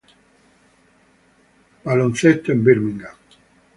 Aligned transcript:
Basketball 1.85 2.51
en 2.55 2.63
Birmingham. 2.63 3.15